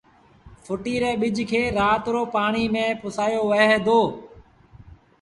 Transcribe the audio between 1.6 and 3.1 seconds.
رآت رو پآڻيٚ ميݩ